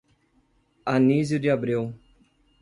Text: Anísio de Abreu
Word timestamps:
Anísio 0.83 1.39
de 1.39 1.47
Abreu 1.51 1.93